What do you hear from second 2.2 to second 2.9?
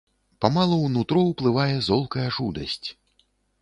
жудасць.